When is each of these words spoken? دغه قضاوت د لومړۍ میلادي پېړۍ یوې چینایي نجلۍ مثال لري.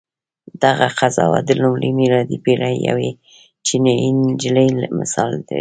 دغه 0.63 0.87
قضاوت 0.99 1.43
د 1.47 1.51
لومړۍ 1.61 1.91
میلادي 2.01 2.37
پېړۍ 2.45 2.75
یوې 2.89 3.09
چینایي 3.65 4.09
نجلۍ 4.19 4.67
مثال 4.99 5.29
لري. 5.39 5.47